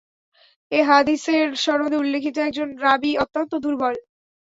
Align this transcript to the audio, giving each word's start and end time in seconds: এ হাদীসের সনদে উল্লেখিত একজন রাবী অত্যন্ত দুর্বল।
এ 0.71 0.79
হাদীসের 0.83 1.47
সনদে 1.63 1.95
উল্লেখিত 1.97 2.35
একজন 2.39 2.69
রাবী 2.85 3.11
অত্যন্ত 3.23 3.51
দুর্বল। 3.63 3.95